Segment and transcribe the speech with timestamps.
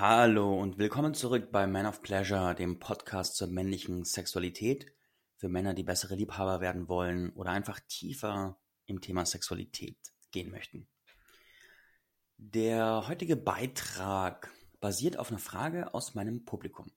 [0.00, 4.92] Hallo und willkommen zurück bei Man of Pleasure, dem Podcast zur männlichen Sexualität
[5.36, 9.96] für Männer, die bessere Liebhaber werden wollen oder einfach tiefer im Thema Sexualität
[10.32, 10.88] gehen möchten.
[12.38, 16.90] Der heutige Beitrag basiert auf einer Frage aus meinem Publikum.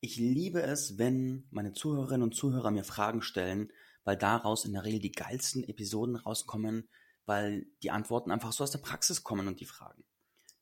[0.00, 3.72] Ich liebe es, wenn meine Zuhörerinnen und Zuhörer mir Fragen stellen,
[4.04, 6.90] weil daraus in der Regel die geilsten Episoden rauskommen,
[7.24, 10.04] weil die Antworten einfach so aus der Praxis kommen und die Fragen.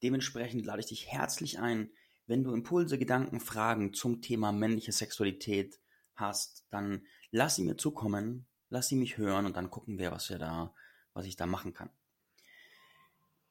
[0.02, 1.90] Dementsprechend lade ich dich herzlich ein,
[2.26, 5.80] wenn du Impulse, Gedanken, Fragen zum Thema männliche Sexualität
[6.14, 10.28] hast, dann lass sie mir zukommen, lass sie mich hören und dann gucken wir, was
[10.28, 10.74] wir da,
[11.12, 11.90] was ich da machen kann.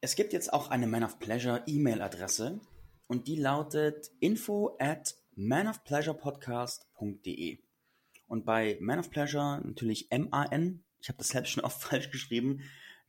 [0.01, 2.59] Es gibt jetzt auch eine Man of Pleasure E-Mail-Adresse
[3.07, 7.59] und die lautet info at manofpleasurepodcast.de.
[8.27, 12.61] Und bei Man of Pleasure natürlich M-A-N, ich habe das selbst schon oft falsch geschrieben,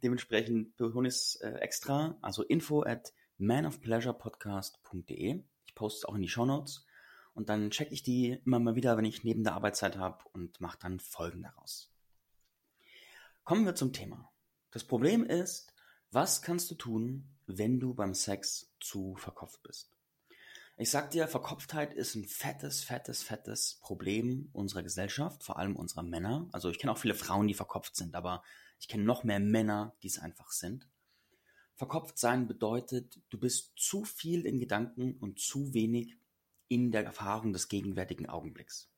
[0.03, 5.43] dementsprechend betone ich es äh, extra, also info at manofpleasurepodcast.de.
[5.67, 6.87] Ich poste es auch in die Show Notes
[7.35, 10.61] und dann checke ich die immer mal wieder, wenn ich neben der Arbeitszeit habe und
[10.61, 11.93] mache dann Folgen daraus.
[13.45, 14.33] Kommen wir zum Thema.
[14.71, 15.73] Das Problem ist,
[16.11, 19.93] was kannst du tun, wenn du beim Sex zu verkopft bist?
[20.79, 26.03] Ich sag dir, Verkopftheit ist ein fettes, fettes, fettes Problem unserer Gesellschaft, vor allem unserer
[26.03, 26.49] Männer.
[26.53, 28.43] Also ich kenne auch viele Frauen, die verkopft sind, aber
[28.79, 30.89] ich kenne noch mehr Männer, die es einfach sind.
[31.77, 36.17] Verkopft sein bedeutet, du bist zu viel in Gedanken und zu wenig
[36.69, 38.89] in der Erfahrung des gegenwärtigen Augenblicks.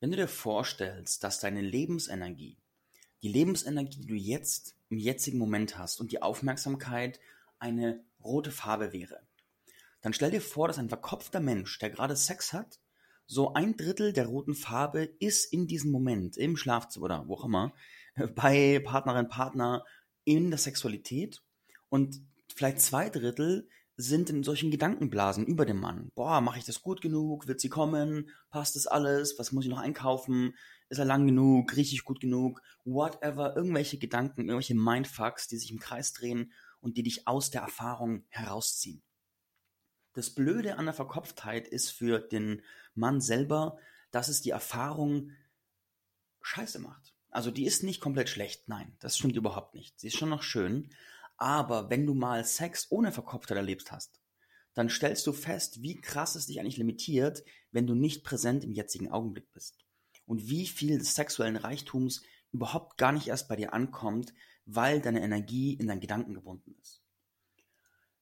[0.00, 2.58] Wenn du dir vorstellst, dass deine Lebensenergie,
[3.22, 7.20] die Lebensenergie, die du jetzt im jetzigen Moment hast und die Aufmerksamkeit
[7.60, 9.20] eine rote Farbe wäre,
[10.00, 12.80] dann stell dir vor, dass ein verkopfter Mensch, der gerade Sex hat,
[13.26, 17.44] so ein Drittel der roten Farbe ist in diesem Moment im Schlafzimmer oder wo auch
[17.44, 17.72] immer,
[18.34, 19.84] bei Partnerin, Partner
[20.24, 21.40] in der Sexualität
[21.94, 22.20] und
[22.56, 26.10] vielleicht zwei Drittel sind in solchen Gedankenblasen über dem Mann.
[26.16, 27.46] Boah, mache ich das gut genug?
[27.46, 28.30] Wird sie kommen?
[28.50, 29.38] Passt das alles?
[29.38, 30.56] Was muss ich noch einkaufen?
[30.88, 31.76] Ist er lang genug?
[31.76, 32.62] Rieche ich gut genug?
[32.84, 33.54] Whatever.
[33.54, 38.24] Irgendwelche Gedanken, irgendwelche Mindfucks, die sich im Kreis drehen und die dich aus der Erfahrung
[38.28, 39.00] herausziehen.
[40.14, 42.62] Das Blöde an der Verkopftheit ist für den
[42.96, 43.78] Mann selber,
[44.10, 45.30] dass es die Erfahrung
[46.42, 47.14] scheiße macht.
[47.30, 50.00] Also die ist nicht komplett schlecht, nein, das stimmt überhaupt nicht.
[50.00, 50.90] Sie ist schon noch schön,
[51.36, 54.20] aber wenn du mal Sex ohne Verkopftheit erlebt hast,
[54.74, 58.72] dann stellst du fest, wie krass es dich eigentlich limitiert, wenn du nicht präsent im
[58.72, 59.78] jetzigen Augenblick bist.
[60.26, 64.32] Und wie viel des sexuellen Reichtums überhaupt gar nicht erst bei dir ankommt,
[64.64, 67.02] weil deine Energie in deinen Gedanken gebunden ist.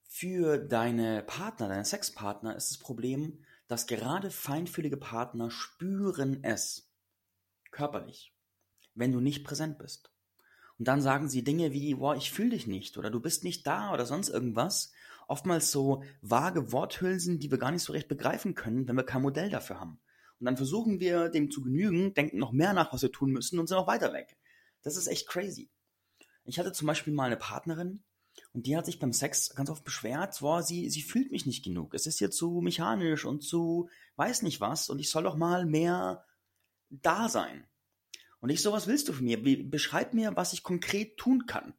[0.02, 6.92] Für deine Partner, deine Sexpartner ist das Problem, dass gerade feinfühlige Partner spüren es
[7.70, 8.34] körperlich,
[8.94, 10.11] wenn du nicht präsent bist.
[10.78, 13.66] Und dann sagen sie Dinge wie, boah, ich fühle dich nicht oder du bist nicht
[13.66, 14.92] da oder sonst irgendwas.
[15.28, 19.22] Oftmals so vage Worthülsen, die wir gar nicht so recht begreifen können, wenn wir kein
[19.22, 20.00] Modell dafür haben.
[20.40, 23.58] Und dann versuchen wir dem zu genügen, denken noch mehr nach, was wir tun müssen
[23.58, 24.36] und sind auch weiter weg.
[24.82, 25.70] Das ist echt crazy.
[26.44, 28.02] Ich hatte zum Beispiel mal eine Partnerin,
[28.52, 31.64] und die hat sich beim Sex ganz oft beschwert, boah, sie, sie fühlt mich nicht
[31.64, 31.94] genug.
[31.94, 35.64] Es ist hier zu mechanisch und zu weiß nicht was und ich soll doch mal
[35.64, 36.24] mehr
[36.90, 37.66] da sein.
[38.42, 39.40] Und ich so, was willst du von mir?
[39.70, 41.74] Beschreib mir, was ich konkret tun kann.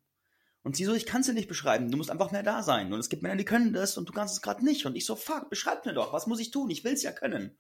[0.62, 2.94] Und sie so, ich kann es dir nicht beschreiben, du musst einfach mehr da sein.
[2.94, 4.86] Und es gibt Männer, die können das und du kannst es gerade nicht.
[4.86, 6.70] Und ich so, fuck, beschreib mir doch, was muss ich tun?
[6.70, 7.58] Ich will es ja können.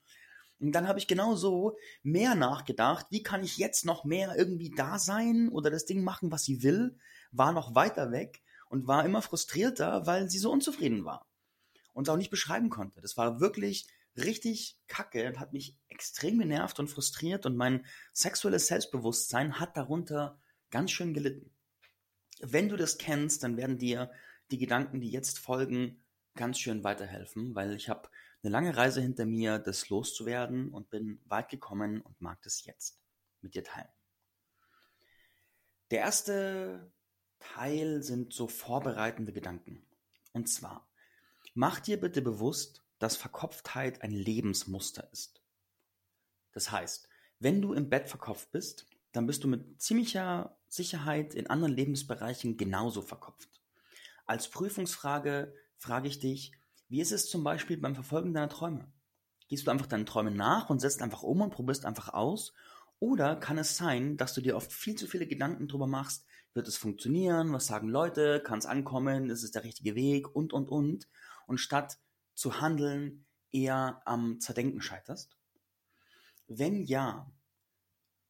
[0.62, 4.72] Und dann habe ich genau so mehr nachgedacht, wie kann ich jetzt noch mehr irgendwie
[4.72, 6.98] da sein oder das Ding machen, was sie will,
[7.34, 11.28] war noch weiter weg und war immer frustrierter, weil sie so unzufrieden war
[11.92, 13.02] und auch nicht beschreiben konnte.
[13.02, 18.68] Das war wirklich richtig kacke und hat mich extrem genervt und frustriert und mein sexuelles
[18.68, 21.52] Selbstbewusstsein hat darunter ganz schön gelitten.
[22.40, 24.12] Wenn du das kennst, dann werden dir
[24.52, 26.04] die Gedanken, die jetzt folgen,
[26.36, 28.10] ganz schön weiterhelfen, weil ich habe
[28.42, 33.00] eine lange Reise hinter mir, das loszuwerden und bin weit gekommen und mag das jetzt
[33.42, 33.90] mit dir teilen.
[35.92, 36.92] Der erste
[37.40, 39.86] Teil sind so vorbereitende Gedanken.
[40.32, 40.90] Und zwar,
[41.54, 45.42] mach dir bitte bewusst, dass Verkopftheit ein Lebensmuster ist.
[46.54, 51.48] Das heißt, wenn du im Bett verkopft bist, dann bist du mit ziemlicher Sicherheit in
[51.48, 53.62] anderen Lebensbereichen genauso verkopft.
[54.26, 56.54] Als Prüfungsfrage frage ich dich,
[56.88, 58.90] wie ist es zum Beispiel beim Verfolgen deiner Träume?
[59.50, 62.54] Gehst du einfach deinen Träumen nach und setzt einfach um und probierst einfach aus?
[63.00, 66.70] Oder kann es sein, dass du dir oft viel zu viele Gedanken darüber machst, wird
[66.70, 70.70] es funktionieren, was sagen Leute, kann es ankommen, ist es der richtige Weg und, und,
[70.70, 71.10] und.
[71.48, 71.98] Und statt
[72.34, 75.38] zu handeln, eher am Zerdenken scheiterst?
[76.48, 77.32] Wenn ja,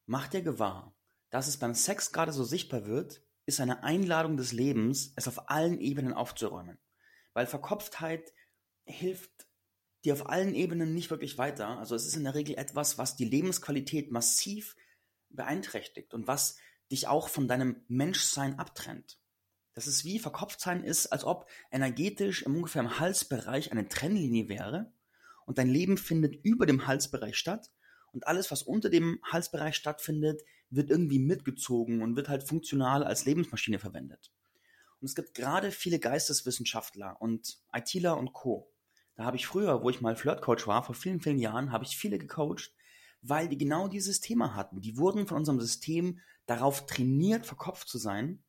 [0.06, 0.96] mach dir gewahr,
[1.30, 5.50] dass es beim Sex gerade so sichtbar wird, ist eine Einladung des Lebens, es auf
[5.50, 6.78] allen Ebenen aufzuräumen.
[7.34, 8.32] Weil Verkopftheit
[8.86, 9.48] hilft
[10.06, 11.80] dir auf allen Ebenen nicht wirklich weiter.
[11.80, 14.76] Also es ist in der Regel etwas, was die Lebensqualität massiv
[15.30, 16.58] beeinträchtigt und was
[16.92, 19.20] dich auch von deinem Menschsein abtrennt.
[19.74, 24.92] Das ist wie Verkopftsein ist, als ob energetisch im ungefähr im Halsbereich eine Trennlinie wäre
[25.46, 27.72] und dein Leben findet über dem Halsbereich statt
[28.12, 33.26] und alles, was unter dem Halsbereich stattfindet, wird irgendwie mitgezogen und wird halt funktional als
[33.26, 34.32] Lebensmaschine verwendet.
[35.00, 38.72] Und es gibt gerade viele Geisteswissenschaftler und ITler und Co.
[39.16, 41.98] Da habe ich früher, wo ich mal Flirtcoach war, vor vielen, vielen Jahren, habe ich
[41.98, 42.74] viele gecoacht,
[43.22, 44.82] weil die genau dieses Thema hatten.
[44.82, 48.43] Die wurden von unserem System darauf trainiert, verkopft zu sein,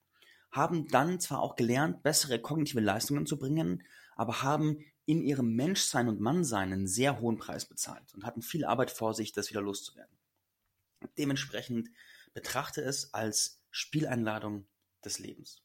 [0.55, 3.83] haben dann zwar auch gelernt, bessere kognitive Leistungen zu bringen,
[4.15, 8.65] aber haben in ihrem Menschsein und Mannsein einen sehr hohen Preis bezahlt und hatten viel
[8.65, 10.17] Arbeit vor sich, das wieder loszuwerden.
[11.19, 11.91] Dementsprechend
[12.33, 14.67] betrachte es als Spieleinladung
[15.05, 15.61] des Lebens.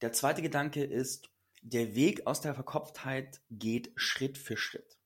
[0.00, 1.30] Der zweite Gedanke ist,
[1.60, 4.96] der Weg aus der Verkopftheit geht Schritt für Schritt.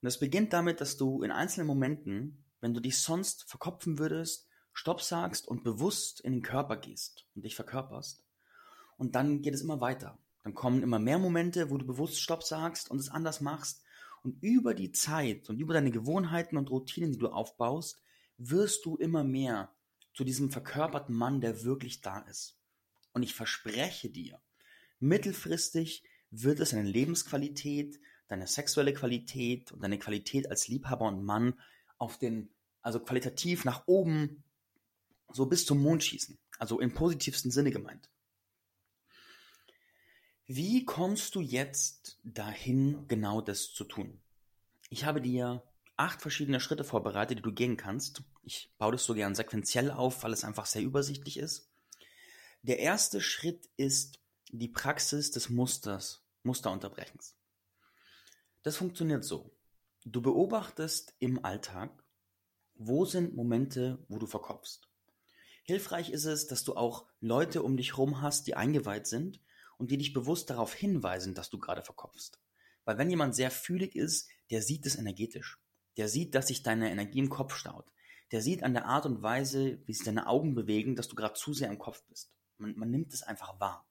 [0.00, 4.47] Und es beginnt damit, dass du in einzelnen Momenten, wenn du dich sonst verkopfen würdest,
[4.78, 8.22] Stopp sagst und bewusst in den Körper gehst und dich verkörperst.
[8.96, 10.16] Und dann geht es immer weiter.
[10.44, 13.82] Dann kommen immer mehr Momente, wo du bewusst Stopp sagst und es anders machst.
[14.22, 18.00] Und über die Zeit und über deine Gewohnheiten und Routinen, die du aufbaust,
[18.36, 19.74] wirst du immer mehr
[20.14, 22.56] zu diesem verkörperten Mann, der wirklich da ist.
[23.12, 24.40] Und ich verspreche dir,
[25.00, 27.98] mittelfristig wird es deine Lebensqualität,
[28.28, 31.54] deine sexuelle Qualität und deine Qualität als Liebhaber und Mann
[31.96, 34.44] auf den, also qualitativ nach oben
[35.30, 36.38] so bis zum Mond schießen.
[36.58, 38.10] Also im positivsten Sinne gemeint.
[40.46, 44.20] Wie kommst du jetzt dahin, genau das zu tun?
[44.88, 45.62] Ich habe dir
[45.98, 48.22] acht verschiedene Schritte vorbereitet, die du gehen kannst.
[48.42, 51.70] Ich baue das so gern sequenziell auf, weil es einfach sehr übersichtlich ist.
[52.62, 54.20] Der erste Schritt ist
[54.50, 57.36] die Praxis des Musters, Musterunterbrechens.
[58.62, 59.54] Das funktioniert so.
[60.04, 62.02] Du beobachtest im Alltag,
[62.74, 64.87] wo sind Momente, wo du verkopfst.
[65.68, 69.38] Hilfreich ist es, dass du auch Leute um dich herum hast, die eingeweiht sind
[69.76, 72.40] und die dich bewusst darauf hinweisen, dass du gerade verkopfst.
[72.86, 75.60] Weil wenn jemand sehr fühlig ist, der sieht es energetisch.
[75.98, 77.84] Der sieht, dass sich deine Energie im Kopf staut.
[78.32, 81.34] Der sieht an der Art und Weise, wie sich deine Augen bewegen, dass du gerade
[81.34, 82.32] zu sehr im Kopf bist.
[82.56, 83.86] Man, man nimmt es einfach wahr.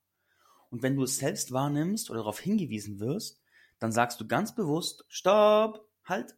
[0.70, 3.40] Und wenn du es selbst wahrnimmst oder darauf hingewiesen wirst,
[3.78, 6.36] dann sagst du ganz bewusst, Stopp, halt.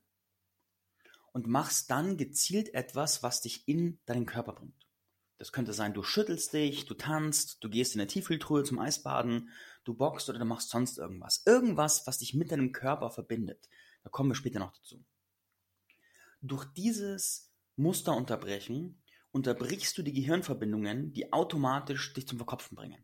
[1.33, 4.80] Und machst dann gezielt etwas, was dich in deinen Körper bringt.
[5.41, 9.49] Das könnte sein, du schüttelst dich, du tanzt, du gehst in der Tiefkühltruhe zum Eisbaden,
[9.85, 11.43] du boxst oder du machst sonst irgendwas.
[11.47, 13.71] Irgendwas, was dich mit deinem Körper verbindet.
[14.03, 15.03] Da kommen wir später noch dazu.
[16.43, 23.03] Durch dieses Musterunterbrechen unterbrichst du die Gehirnverbindungen, die automatisch dich zum Verkopfen bringen.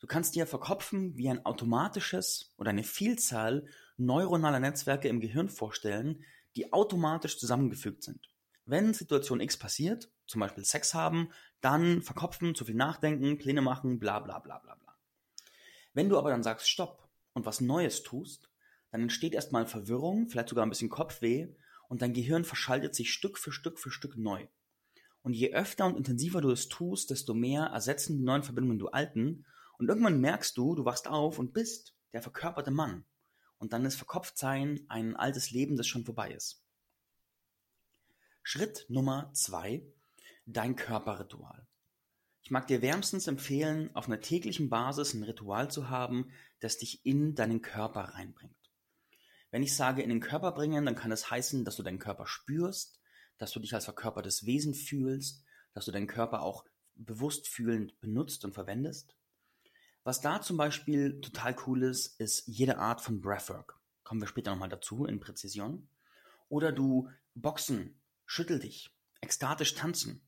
[0.00, 6.24] Du kannst dir verkopfen wie ein automatisches oder eine Vielzahl neuronaler Netzwerke im Gehirn vorstellen,
[6.56, 8.31] die automatisch zusammengefügt sind.
[8.64, 11.30] Wenn Situation X passiert, zum Beispiel Sex haben,
[11.60, 14.96] dann verkopfen, zu viel nachdenken, Pläne machen, bla bla bla bla bla.
[15.94, 18.50] Wenn du aber dann sagst Stopp und was Neues tust,
[18.90, 21.48] dann entsteht erstmal Verwirrung, vielleicht sogar ein bisschen Kopfweh
[21.88, 24.46] und dein Gehirn verschaltet sich Stück für Stück für Stück neu.
[25.22, 28.88] Und je öfter und intensiver du es tust, desto mehr ersetzen die neuen Verbindungen du
[28.88, 29.44] alten
[29.78, 33.04] und irgendwann merkst du, du wachst auf und bist der verkörperte Mann.
[33.58, 36.61] Und dann ist Verkopftsein ein altes Leben, das schon vorbei ist.
[38.44, 39.86] Schritt Nummer zwei
[40.46, 41.66] dein Körperritual.
[42.42, 47.06] Ich mag dir wärmstens empfehlen, auf einer täglichen Basis ein Ritual zu haben, das dich
[47.06, 48.56] in deinen Körper reinbringt.
[49.52, 52.26] Wenn ich sage in den Körper bringen, dann kann das heißen, dass du deinen Körper
[52.26, 53.00] spürst,
[53.38, 56.64] dass du dich als verkörpertes Wesen fühlst, dass du deinen Körper auch
[56.96, 59.14] bewusst fühlend benutzt und verwendest.
[60.02, 63.78] Was da zum Beispiel total cool ist, ist jede Art von Breathwork.
[64.02, 65.88] Kommen wir später nochmal dazu in Präzision.
[66.48, 68.01] Oder du boxen,
[68.32, 70.22] schüttel dich, ekstatisch tanzen,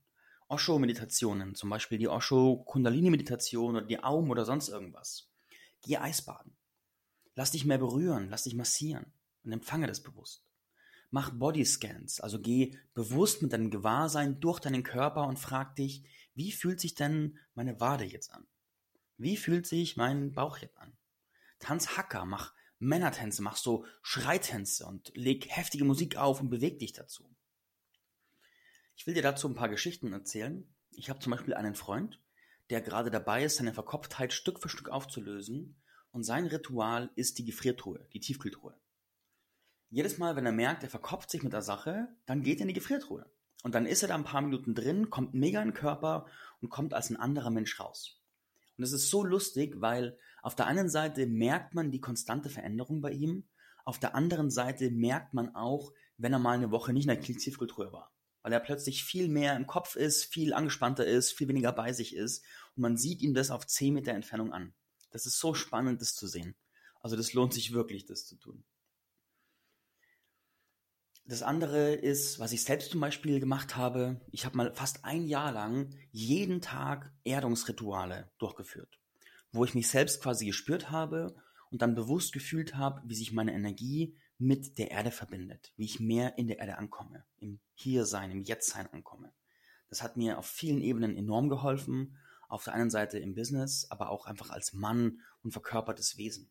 [0.49, 5.30] Osho-Meditationen, zum Beispiel die Osho-Kundalini-Meditation oder die Aum oder sonst irgendwas.
[5.80, 6.54] Geh Eisbaden.
[7.34, 9.06] Lass dich mehr berühren, lass dich massieren
[9.42, 10.44] und empfange das bewusst.
[11.08, 16.52] Mach Bodyscans, also geh bewusst mit deinem Gewahrsein durch deinen Körper und frag dich, wie
[16.52, 18.46] fühlt sich denn meine Wade jetzt an?
[19.16, 20.92] Wie fühlt sich mein Bauch jetzt an?
[21.58, 26.92] Tanz Hacker, mach Männertänze, mach so Schreitänze und leg heftige Musik auf und beweg dich
[26.92, 27.33] dazu.
[28.96, 30.72] Ich will dir dazu ein paar Geschichten erzählen.
[30.90, 32.20] Ich habe zum Beispiel einen Freund,
[32.70, 35.82] der gerade dabei ist, seine Verkopftheit Stück für Stück aufzulösen
[36.12, 38.78] und sein Ritual ist die Gefriertruhe, die Tiefkühltruhe.
[39.90, 42.68] Jedes Mal, wenn er merkt, er verkopft sich mit der Sache, dann geht er in
[42.68, 43.30] die Gefriertruhe.
[43.62, 46.26] Und dann ist er da ein paar Minuten drin, kommt mega in den Körper
[46.60, 48.22] und kommt als ein anderer Mensch raus.
[48.76, 53.00] Und es ist so lustig, weil Auf der einen Seite merkt man die konstante Veränderung
[53.00, 53.48] bei ihm,
[53.86, 57.22] auf der anderen Seite merkt man auch, wenn er mal eine Woche nicht in der
[57.22, 58.13] Zielkultur war.
[58.44, 62.14] Weil er plötzlich viel mehr im Kopf ist, viel angespannter ist, viel weniger bei sich
[62.14, 62.44] ist.
[62.76, 64.74] Und man sieht ihm das auf 10 Meter Entfernung an.
[65.10, 66.54] Das ist so spannend, das zu sehen.
[67.00, 68.62] Also das lohnt sich wirklich, das zu tun.
[71.24, 75.24] Das andere ist, was ich selbst zum Beispiel gemacht habe, ich habe mal fast ein
[75.24, 79.00] Jahr lang jeden Tag Erdungsrituale durchgeführt,
[79.52, 81.34] wo ich mich selbst quasi gespürt habe
[81.70, 86.00] und dann bewusst gefühlt habe, wie sich meine Energie mit der Erde verbindet, wie ich
[86.00, 89.32] mehr in der Erde ankomme, im Hiersein, im Jetztsein ankomme.
[89.88, 94.10] Das hat mir auf vielen Ebenen enorm geholfen, auf der einen Seite im Business, aber
[94.10, 96.50] auch einfach als Mann und verkörpertes Wesen.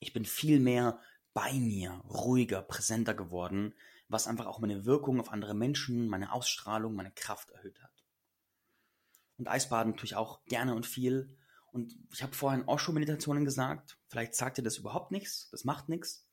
[0.00, 1.00] Ich bin viel mehr
[1.34, 3.74] bei mir, ruhiger, präsenter geworden,
[4.08, 8.04] was einfach auch meine Wirkung auf andere Menschen, meine Ausstrahlung, meine Kraft erhöht hat.
[9.36, 11.36] Und Eisbaden tue ich auch gerne und viel.
[11.72, 13.98] Und ich habe vorhin Osho-Meditationen gesagt.
[14.06, 16.27] Vielleicht sagt ihr das überhaupt nichts, das macht nichts.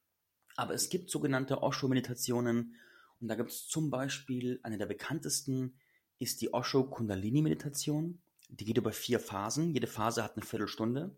[0.55, 2.75] Aber es gibt sogenannte Osho-Meditationen.
[3.19, 5.79] Und da gibt es zum Beispiel eine der bekanntesten,
[6.19, 8.21] ist die Osho Kundalini-Meditation.
[8.50, 9.74] Die geht über vier Phasen.
[9.74, 11.15] Jede Phase hat eine Viertelstunde.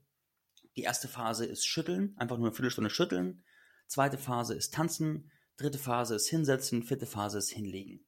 [0.76, 3.44] Die erste Phase ist Schütteln, einfach nur eine Viertelstunde schütteln.
[3.88, 5.32] Zweite Phase ist Tanzen.
[5.58, 8.06] Dritte Phase ist Hinsetzen, vierte Phase ist Hinlegen.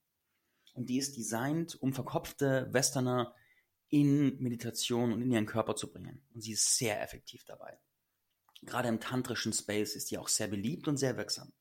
[0.73, 3.33] Und die ist designt, um verkopfte Westerner
[3.89, 6.21] in Meditation und in ihren Körper zu bringen.
[6.33, 7.79] Und sie ist sehr effektiv dabei.
[8.61, 11.51] Gerade im tantrischen Space ist die auch sehr beliebt und sehr wirksam.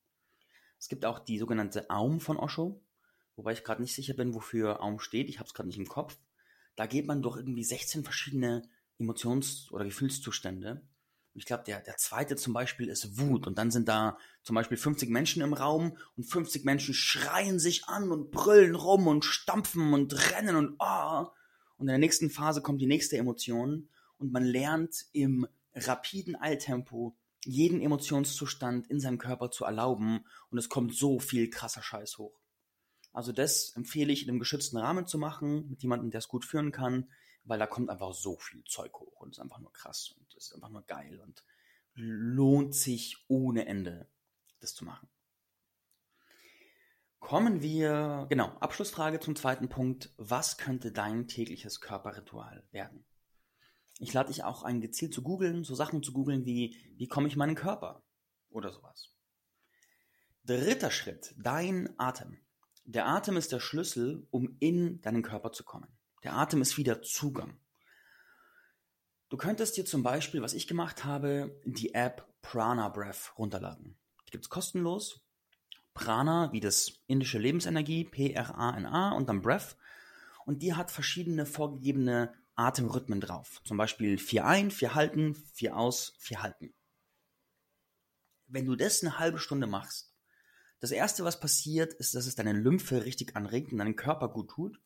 [0.78, 2.82] Es gibt auch die sogenannte Aum von Osho,
[3.36, 5.28] wobei ich gerade nicht sicher bin, wofür Aum steht.
[5.28, 6.16] Ich habe es gerade nicht im Kopf.
[6.76, 8.62] Da geht man durch irgendwie 16 verschiedene
[8.98, 10.82] Emotions- oder Gefühlszustände
[11.38, 13.46] ich glaube, der, der zweite zum Beispiel ist Wut.
[13.46, 17.86] Und dann sind da zum Beispiel 50 Menschen im Raum und 50 Menschen schreien sich
[17.86, 21.22] an und brüllen rum und stampfen und rennen und ah.
[21.22, 21.32] Oh.
[21.76, 23.88] Und in der nächsten Phase kommt die nächste Emotion
[24.18, 30.68] und man lernt im rapiden Eiltempo jeden Emotionszustand in seinem Körper zu erlauben und es
[30.68, 32.38] kommt so viel krasser Scheiß hoch.
[33.12, 36.44] Also das empfehle ich in einem geschützten Rahmen zu machen, mit jemandem, der es gut
[36.44, 37.10] führen kann,
[37.44, 40.54] weil da kommt einfach so viel Zeug hoch und ist einfach nur krass und ist
[40.54, 41.44] einfach nur geil und
[41.94, 44.08] lohnt sich ohne Ende,
[44.60, 45.08] das zu machen.
[47.18, 50.12] Kommen wir, genau, Abschlussfrage zum zweiten Punkt.
[50.16, 53.04] Was könnte dein tägliches Körperritual werden?
[53.98, 57.28] Ich lade dich auch ein, gezielt zu googeln, so Sachen zu googeln wie, wie komme
[57.28, 58.02] ich meinen Körper?
[58.50, 59.10] Oder sowas.
[60.44, 62.38] Dritter Schritt, dein Atem.
[62.84, 65.88] Der Atem ist der Schlüssel, um in deinen Körper zu kommen.
[66.22, 67.58] Der Atem ist wieder Zugang.
[69.28, 73.98] Du könntest dir zum Beispiel, was ich gemacht habe, die App Prana Breath runterladen.
[74.26, 75.20] Die gibt es kostenlos.
[75.92, 79.76] Prana wie das indische Lebensenergie, P-R-A-N-A und dann Breath.
[80.46, 83.60] Und die hat verschiedene vorgegebene Atemrhythmen drauf.
[83.64, 86.74] Zum Beispiel vier ein, vier halten, vier aus, vier halten.
[88.46, 90.14] Wenn du das eine halbe Stunde machst,
[90.80, 94.50] das erste, was passiert, ist, dass es deine Lymphe richtig anregt und deinen Körper gut
[94.50, 94.80] tut.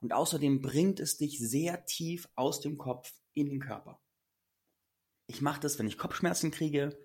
[0.00, 4.00] Und außerdem bringt es dich sehr tief aus dem Kopf in den Körper.
[5.26, 6.98] Ich mache das, wenn ich Kopfschmerzen kriege.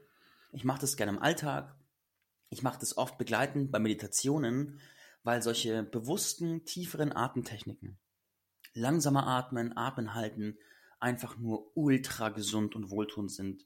[0.52, 1.76] Ich mache das gerne im Alltag.
[2.50, 4.80] Ich mache das oft begleitend bei Meditationen,
[5.24, 7.98] weil solche bewussten, tieferen Atemtechniken,
[8.74, 10.58] langsamer atmen, atmen halten,
[11.00, 13.66] einfach nur ultra gesund und wohltuend sind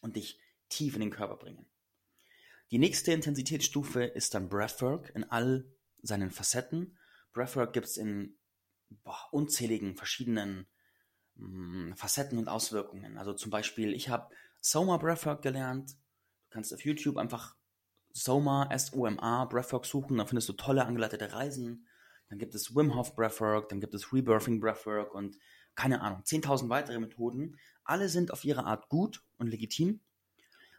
[0.00, 1.66] und dich tief in den Körper bringen.
[2.70, 5.66] Die nächste Intensitätsstufe ist dann Breathwork in all
[6.02, 6.96] seinen Facetten.
[7.32, 8.38] Breathwork gibt es in
[8.88, 10.66] boah, unzähligen verschiedenen
[11.34, 13.18] mh, hm, Facetten und Auswirkungen.
[13.18, 15.90] Also zum Beispiel, ich habe Soma Breathwork gelernt.
[15.90, 17.56] Du kannst auf YouTube einfach
[18.12, 21.86] Soma, S-O-M-A, Breathwork suchen, dann findest du tolle angeleitete Reisen.
[22.30, 25.36] Dann gibt es Wim Hof Breathwork, dann gibt es Rebirthing Breathwork und
[25.74, 27.58] keine Ahnung, 10.000 weitere Methoden.
[27.84, 30.00] Alle sind auf ihre Art gut und legitim.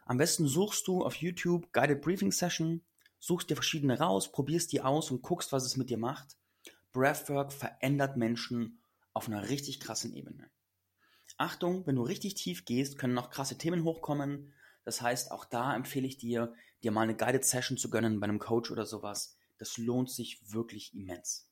[0.06, 2.82] Am besten suchst du auf YouTube Guided Briefing Session,
[3.18, 6.36] suchst dir verschiedene raus, probierst die aus und guckst, was es mit dir macht.
[6.92, 8.80] Breathwork verändert Menschen
[9.12, 10.50] auf einer richtig krassen Ebene.
[11.36, 14.52] Achtung, wenn du richtig tief gehst, können noch krasse Themen hochkommen.
[14.84, 18.24] Das heißt, auch da empfehle ich dir, dir mal eine Guided Session zu gönnen bei
[18.24, 19.36] einem Coach oder sowas.
[19.62, 21.48] Das lohnt sich wirklich immens.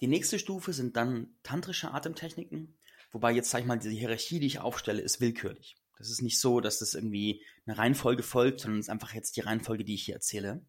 [0.00, 2.78] Die nächste Stufe sind dann tantrische Atemtechniken,
[3.12, 5.76] wobei jetzt sage ich mal, diese Hierarchie, die ich aufstelle, ist willkürlich.
[5.98, 9.36] Das ist nicht so, dass das irgendwie eine Reihenfolge folgt, sondern es ist einfach jetzt
[9.36, 10.64] die Reihenfolge, die ich hier erzähle.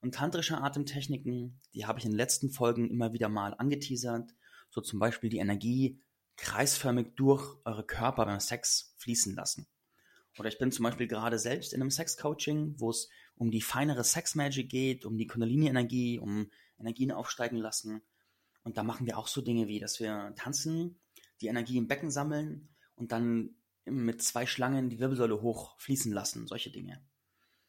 [0.00, 4.34] Und tantrische Atemtechniken, die habe ich in den letzten Folgen immer wieder mal angeteasert.
[4.68, 6.02] So zum Beispiel die Energie
[6.34, 9.68] kreisförmig durch eure Körper beim Sex fließen lassen.
[10.38, 14.04] Oder ich bin zum Beispiel gerade selbst in einem Sex-Coaching, wo es um die feinere
[14.04, 18.02] Sex-Magic geht, um die Kundalini-Energie, um Energien aufsteigen lassen.
[18.62, 20.98] Und da machen wir auch so Dinge wie, dass wir tanzen,
[21.40, 26.70] die Energie im Becken sammeln und dann mit zwei Schlangen die Wirbelsäule hochfließen lassen, solche
[26.70, 27.04] Dinge.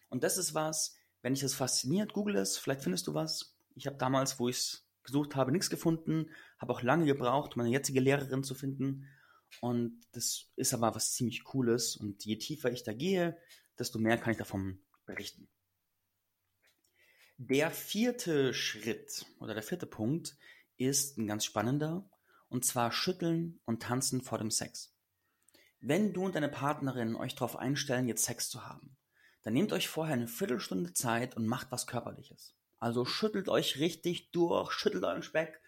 [0.09, 3.57] Und das ist was, wenn dich das fasziniert, google es, vielleicht findest du was.
[3.75, 7.69] Ich habe damals, wo ich es gesucht habe, nichts gefunden, habe auch lange gebraucht, meine
[7.69, 9.07] jetzige Lehrerin zu finden.
[9.61, 11.95] Und das ist aber was ziemlich Cooles.
[11.95, 13.37] Und je tiefer ich da gehe,
[13.77, 15.47] desto mehr kann ich davon berichten.
[17.37, 20.37] Der vierte Schritt oder der vierte Punkt
[20.77, 22.09] ist ein ganz spannender,
[22.47, 24.95] und zwar Schütteln und Tanzen vor dem Sex.
[25.81, 28.95] Wenn du und deine Partnerin euch darauf einstellen, jetzt Sex zu haben,
[29.43, 32.55] dann nehmt euch vorher eine Viertelstunde Zeit und macht was Körperliches.
[32.79, 35.61] Also schüttelt euch richtig durch, schüttelt euren Speck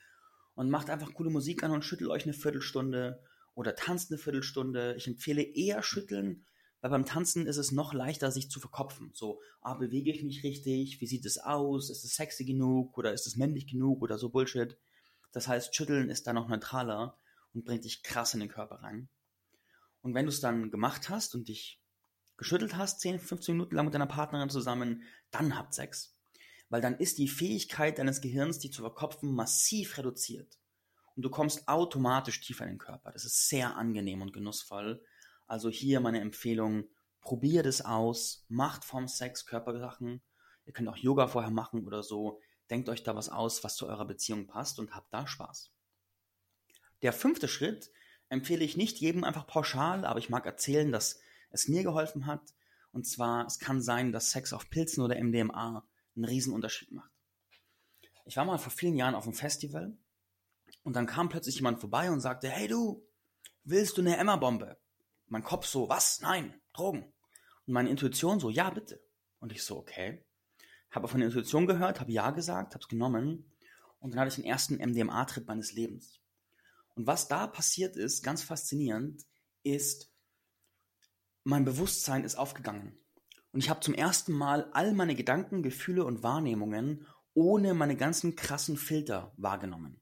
[0.55, 3.21] und macht einfach coole Musik an und schüttelt euch eine Viertelstunde
[3.57, 4.93] oder tanzt eine Viertelstunde.
[4.97, 6.45] Ich empfehle eher schütteln,
[6.79, 9.09] weil beim Tanzen ist es noch leichter, sich zu verkopfen.
[9.15, 11.01] So, ah, bewege ich mich richtig?
[11.01, 11.89] Wie sieht es aus?
[11.89, 14.77] Ist es sexy genug oder ist es männlich genug oder so Bullshit?
[15.31, 17.17] Das heißt, schütteln ist da noch neutraler
[17.55, 19.09] und bringt dich krass in den Körper rein.
[20.03, 21.81] Und wenn du es dann gemacht hast und dich
[22.37, 26.15] geschüttelt hast, 10, 15 Minuten lang mit deiner Partnerin zusammen, dann habt Sex.
[26.69, 30.59] Weil dann ist die Fähigkeit deines Gehirns, dich zu verkopfen, massiv reduziert.
[31.17, 33.11] Und du kommst automatisch tiefer in den Körper.
[33.11, 35.03] Das ist sehr angenehm und genussvoll.
[35.47, 36.85] Also hier meine Empfehlung,
[37.21, 40.21] probiert es aus, macht vom Sex Körpersachen.
[40.65, 42.39] Ihr könnt auch Yoga vorher machen oder so.
[42.69, 45.71] Denkt euch da was aus, was zu eurer Beziehung passt und habt da Spaß.
[47.01, 47.89] Der fünfte Schritt
[48.29, 51.19] empfehle ich nicht jedem einfach pauschal, aber ich mag erzählen, dass
[51.49, 52.53] es mir geholfen hat.
[52.91, 55.83] Und zwar, es kann sein, dass Sex auf Pilzen oder MDMA
[56.15, 57.11] einen Riesenunterschied macht.
[58.25, 59.97] Ich war mal vor vielen Jahren auf einem Festival
[60.87, 63.05] und dann kam plötzlich jemand vorbei und sagte, hey du,
[63.65, 64.79] willst du eine Emma-Bombe?
[65.25, 66.21] Mein Kopf so, was?
[66.21, 67.13] Nein, Drogen.
[67.65, 69.03] Und meine Intuition so, ja, bitte.
[69.39, 70.23] Und ich so, okay.
[70.89, 73.51] Habe von der Intuition gehört, habe ja gesagt, habe es genommen
[73.99, 76.21] und dann hatte ich den ersten MDMA-Trip meines Lebens.
[76.95, 79.25] Und was da passiert ist, ganz faszinierend,
[79.63, 80.09] ist,
[81.43, 82.97] mein Bewusstsein ist aufgegangen.
[83.51, 88.37] Und ich habe zum ersten Mal all meine Gedanken, Gefühle und Wahrnehmungen ohne meine ganzen
[88.37, 90.01] krassen Filter wahrgenommen.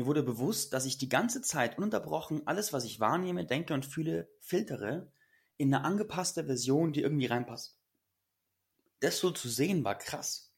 [0.00, 3.84] Mir wurde bewusst, dass ich die ganze Zeit ununterbrochen alles, was ich wahrnehme, denke und
[3.84, 5.12] fühle, filtere
[5.58, 7.78] in eine angepasste Version, die irgendwie reinpasst.
[9.00, 10.54] Das so zu sehen war krass.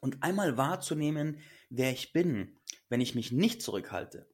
[0.00, 4.30] Und einmal wahrzunehmen, wer ich bin, wenn ich mich nicht zurückhalte,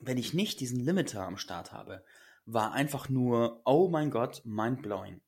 [0.00, 2.04] wenn ich nicht diesen Limiter am Start habe,
[2.44, 5.22] war einfach nur, oh mein Gott, mindblowing.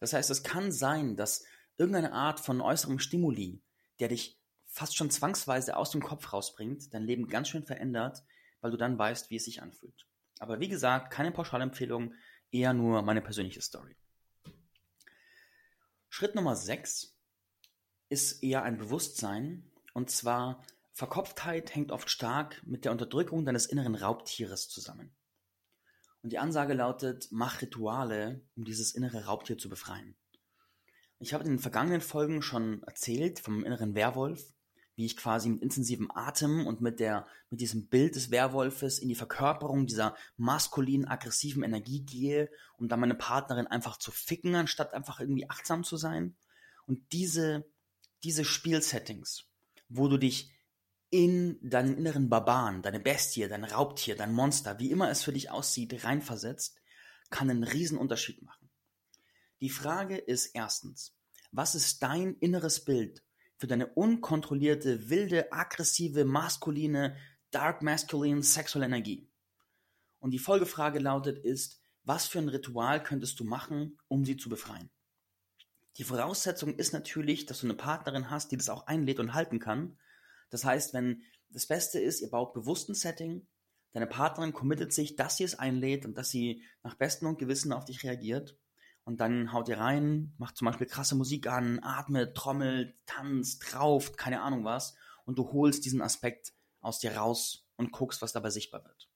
[0.00, 1.44] Das heißt, es kann sein, dass
[1.78, 3.62] irgendeine Art von äußerem Stimuli,
[4.00, 4.38] der dich
[4.74, 8.24] fast schon zwangsweise aus dem Kopf rausbringt, dein Leben ganz schön verändert,
[8.60, 10.06] weil du dann weißt, wie es sich anfühlt.
[10.40, 12.12] Aber wie gesagt, keine Pauschalempfehlung,
[12.50, 13.96] eher nur meine persönliche Story.
[16.08, 17.16] Schritt Nummer 6
[18.08, 23.94] ist eher ein Bewusstsein, und zwar Verkopftheit hängt oft stark mit der Unterdrückung deines inneren
[23.94, 25.14] Raubtieres zusammen.
[26.22, 30.16] Und die Ansage lautet, mach Rituale, um dieses innere Raubtier zu befreien.
[31.20, 34.54] Ich habe in den vergangenen Folgen schon erzählt vom inneren Werwolf,
[34.96, 39.08] wie ich quasi mit intensivem Atem und mit der, mit diesem Bild des Werwolfes in
[39.08, 44.94] die Verkörperung dieser maskulinen, aggressiven Energie gehe, um dann meine Partnerin einfach zu ficken, anstatt
[44.94, 46.36] einfach irgendwie achtsam zu sein.
[46.86, 47.64] Und diese,
[48.22, 49.44] diese Spielsettings,
[49.88, 50.52] wo du dich
[51.10, 55.50] in deinen inneren Barbaren, deine Bestie, dein Raubtier, dein Monster, wie immer es für dich
[55.50, 56.80] aussieht, reinversetzt,
[57.30, 58.70] kann einen riesen Unterschied machen.
[59.60, 61.16] Die Frage ist erstens,
[61.52, 63.22] was ist dein inneres Bild
[63.56, 67.16] für deine unkontrollierte, wilde, aggressive, maskuline,
[67.50, 69.28] dark masculine sexuelle Energie?
[70.18, 74.48] Und die Folgefrage lautet ist, was für ein Ritual könntest du machen, um sie zu
[74.48, 74.90] befreien?
[75.96, 79.60] Die Voraussetzung ist natürlich, dass du eine Partnerin hast, die das auch einlädt und halten
[79.60, 79.98] kann.
[80.50, 83.46] Das heißt, wenn das Beste ist, ihr baut bewusst ein Setting,
[83.92, 87.72] deine Partnerin committet sich, dass sie es einlädt und dass sie nach Besten und Gewissen
[87.72, 88.58] auf dich reagiert
[89.04, 94.16] und dann haut ihr rein, macht zum Beispiel krasse Musik an, atmet, trommelt, tanzt, rauft,
[94.16, 94.96] keine Ahnung was.
[95.26, 99.10] Und du holst diesen Aspekt aus dir raus und guckst, was dabei sichtbar wird.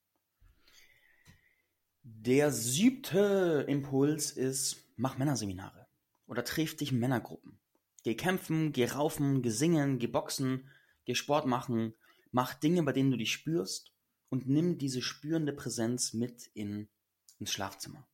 [2.02, 5.86] Der siebte Impuls ist, mach Männerseminare
[6.26, 7.58] oder triff dich in Männergruppen.
[8.04, 10.70] Geh kämpfen, geh raufen, geh singen, geh boxen,
[11.04, 11.94] geh Sport machen,
[12.30, 13.92] mach Dinge, bei denen du dich spürst
[14.28, 16.88] und nimm diese spürende Präsenz mit in,
[17.38, 18.06] ins Schlafzimmer.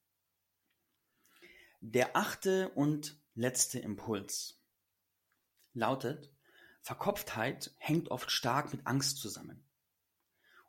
[1.86, 4.58] Der achte und letzte Impuls
[5.74, 6.32] lautet,
[6.80, 9.62] Verkopftheit hängt oft stark mit Angst zusammen.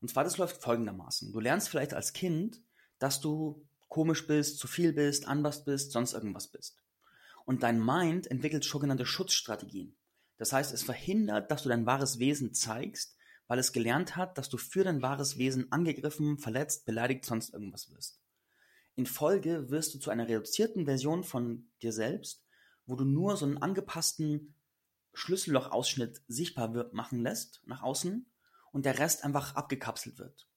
[0.02, 1.32] Und zwar, das läuft folgendermaßen.
[1.32, 2.62] Du lernst vielleicht als Kind,
[3.00, 6.84] dass du komisch bist, zu viel bist, anders bist, sonst irgendwas bist.
[7.46, 9.96] Und dein Mind entwickelt sogenannte Schutzstrategien.
[10.36, 13.16] Das heißt, es verhindert, dass du dein wahres Wesen zeigst,
[13.48, 17.90] weil es gelernt hat, dass du für dein wahres Wesen angegriffen, verletzt, beleidigt, sonst irgendwas
[17.90, 18.20] wirst.
[18.96, 22.46] In Folge wirst du zu einer reduzierten Version von dir selbst,
[22.86, 24.56] wo du nur so einen angepassten
[25.14, 28.26] Schlüssellochausschnitt sichtbar machen lässt nach außen
[28.72, 30.48] und der Rest einfach abgekapselt wird.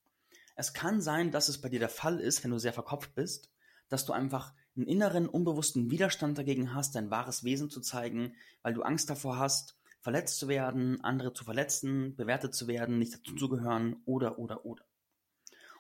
[0.55, 3.51] Es kann sein, dass es bei dir der Fall ist, wenn du sehr verkopft bist,
[3.89, 8.75] dass du einfach einen inneren, unbewussten Widerstand dagegen hast, dein wahres Wesen zu zeigen, weil
[8.75, 14.03] du Angst davor hast, verletzt zu werden, andere zu verletzen, bewertet zu werden, nicht dazuzugehören
[14.05, 14.85] oder, oder, oder.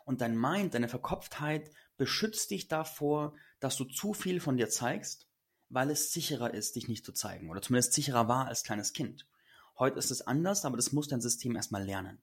[0.09, 5.29] Und dein Mind, deine Verkopftheit beschützt dich davor, dass du zu viel von dir zeigst,
[5.69, 9.29] weil es sicherer ist, dich nicht zu zeigen oder zumindest sicherer war als kleines Kind.
[9.79, 12.23] Heute ist es anders, aber das muss dein System erstmal lernen.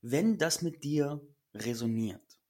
[0.00, 1.20] Wenn das mit dir
[1.52, 2.40] resoniert,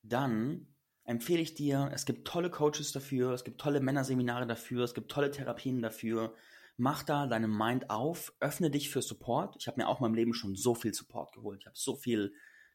[0.00, 4.94] dann empfehle ich dir, es gibt tolle Coaches dafür, es gibt tolle Männerseminare dafür, es
[4.94, 6.34] gibt tolle Therapien dafür.
[6.78, 9.56] Mach da deinen Mind auf, öffne dich für Support.
[9.58, 11.60] Ich habe mir auch in meinem Leben schon so viel Support geholt.
[11.60, 12.32] Ich habe so viel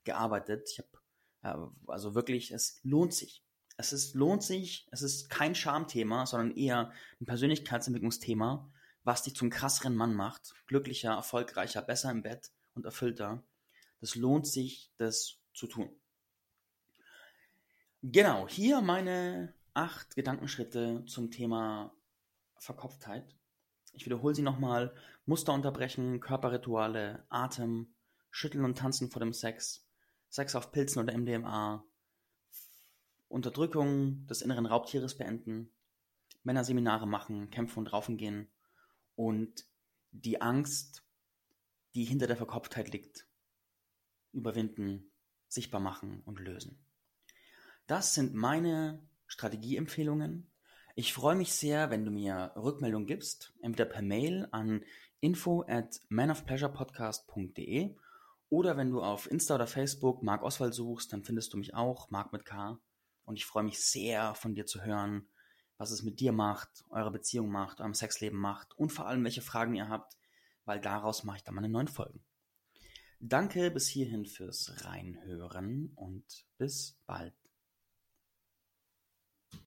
[0.08, 0.70] gearbeitet.
[0.72, 0.89] Ich habe
[1.43, 3.43] äh, also wirklich, es lohnt sich.
[3.78, 6.91] Es ist, lohnt sich, es ist kein Schamthema, sondern eher
[7.22, 8.72] ein Persönlichkeitsentwicklungsthema,
[9.04, 13.43] was dich zum krasseren Mann macht, glücklicher, erfolgreicher, besser im Bett und erfüllter.
[14.02, 15.91] Das lohnt sich, das zu tun.
[18.02, 21.93] Genau, hier meine acht Gedankenschritte zum Thema
[22.58, 23.36] Verkopftheit.
[23.93, 24.93] Ich wiederhole sie nochmal.
[25.26, 27.93] Muster unterbrechen, Körperrituale, Atem,
[28.32, 29.87] Schütteln und Tanzen vor dem Sex,
[30.30, 31.84] Sex auf Pilzen oder MDMA,
[33.30, 35.70] Unterdrückung des inneren Raubtieres beenden,
[36.44, 38.48] Männerseminare machen, kämpfen und raufen gehen
[39.16, 39.66] und
[40.12, 41.04] die Angst,
[41.94, 43.28] die hinter der Verkopftheit liegt,
[44.32, 45.12] überwinden,
[45.48, 46.78] sichtbar machen und lösen.
[47.88, 50.48] Das sind meine Strategieempfehlungen.
[50.96, 54.84] Ich freue mich sehr, wenn du mir Rückmeldung gibst, entweder per Mail an
[55.20, 57.96] info at manofpleasurepodcast.de
[58.50, 62.10] oder wenn du auf Insta oder Facebook Marc Oswald suchst, dann findest du mich auch,
[62.10, 62.80] Marc mit K.
[63.26, 65.28] Und ich freue mich sehr, von dir zu hören,
[65.78, 69.42] was es mit dir macht, eure Beziehung macht, eurem Sexleben macht und vor allem, welche
[69.42, 70.18] Fragen ihr habt,
[70.66, 72.24] weil daraus mache ich dann meine neuen Folgen.
[73.20, 77.34] Danke bis hierhin fürs Reinhören und bis bald.